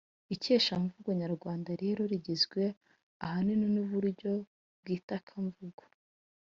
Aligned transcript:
Ikeshamvugo 0.35 1.09
Nyarwanda 1.21 1.71
rero 1.83 2.01
rigizwe 2.11 2.61
ahanini 3.25 3.67
n’uburyo 3.75 4.31
bw’itakamvugo 4.79 5.83